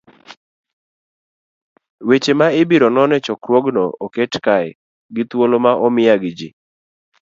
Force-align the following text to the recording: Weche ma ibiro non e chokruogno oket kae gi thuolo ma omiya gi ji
Weche 2.07 2.33
ma 2.39 2.47
ibiro 2.61 2.87
non 2.95 3.09
e 3.17 3.19
chokruogno 3.25 3.85
oket 4.05 4.33
kae 4.45 4.69
gi 5.13 5.23
thuolo 5.29 5.57
ma 5.65 5.71
omiya 5.85 6.15
gi 6.21 6.31
ji 6.39 6.49